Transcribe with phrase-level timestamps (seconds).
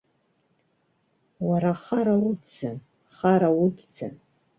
[1.47, 2.77] Уара хара удӡам,
[3.15, 4.15] хара удӡам.